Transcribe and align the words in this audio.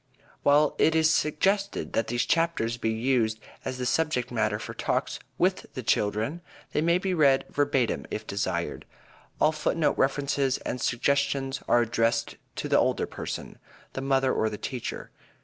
While 0.41 0.73
it 0.79 0.95
is 0.95 1.11
suggested 1.11 1.93
that 1.93 2.07
these 2.07 2.25
chapters 2.25 2.75
be 2.77 2.89
used 2.89 3.39
as 3.63 3.77
the 3.77 3.85
subject 3.85 4.31
matter 4.31 4.57
for 4.57 4.73
talks 4.73 5.19
with 5.37 5.67
the 5.75 5.83
children, 5.83 6.41
they 6.73 6.81
may 6.81 6.97
read 6.97 7.45
verbatim 7.51 8.07
if 8.09 8.25
desired. 8.25 8.85
All 9.39 9.51
foot 9.51 9.77
note 9.77 9.95
references 9.99 10.57
and 10.65 10.81
suggestions 10.81 11.61
are 11.67 11.83
addressed 11.83 12.37
to 12.55 12.67
the 12.67 12.79
older 12.79 13.05
person 13.05 13.59
the 13.93 14.01
mother 14.01 14.33
or 14.33 14.49
the 14.49 14.57
teacher. 14.57 15.11